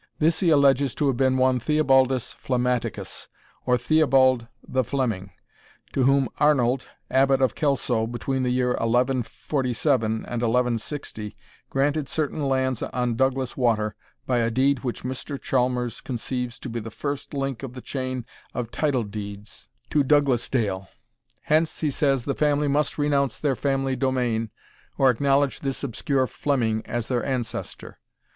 This 0.17 0.39
he 0.39 0.49
alleges 0.49 0.95
to 0.95 1.05
have 1.05 1.15
been 1.17 1.37
one 1.37 1.59
Theobaldus 1.59 2.33
Flammaticus, 2.37 3.27
or 3.67 3.77
Theobald 3.77 4.47
the 4.67 4.83
Fleming, 4.83 5.29
to 5.93 6.05
whom 6.05 6.27
Arnold, 6.39 6.87
Abbot 7.11 7.39
of 7.39 7.53
Kelso, 7.53 8.07
between 8.07 8.41
the 8.41 8.49
year 8.49 8.69
1147 8.69 10.05
and 10.11 10.23
1160, 10.23 11.37
granted 11.69 12.09
certain 12.09 12.41
lands 12.49 12.81
on 12.81 13.15
Douglas 13.15 13.55
water, 13.55 13.93
by 14.25 14.39
a 14.39 14.49
deed 14.49 14.79
which 14.83 15.03
Mr. 15.03 15.39
Chalmers 15.39 16.01
conceives 16.01 16.57
to 16.57 16.67
be 16.67 16.79
the 16.79 16.89
first 16.89 17.35
link 17.35 17.61
of 17.61 17.73
the 17.75 17.79
chain 17.79 18.25
of 18.55 18.71
title 18.71 19.03
deeds 19.03 19.69
to 19.91 20.03
Douglasdale. 20.03 20.87
Hence, 21.43 21.81
he 21.81 21.91
says, 21.91 22.25
the 22.25 22.33
family 22.33 22.67
must 22.67 22.97
renounce 22.97 23.37
their 23.37 23.55
family 23.55 23.95
domain, 23.95 24.49
or 24.97 25.11
acknowledge 25.11 25.59
this 25.59 25.83
obscure 25.83 26.25
Fleming 26.25 26.83
as 26.87 27.07
their 27.07 27.23
ancestor. 27.23 27.99